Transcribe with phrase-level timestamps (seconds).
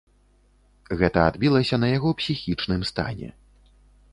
[1.01, 3.29] Гэта адбілася на яго псіхічным стане.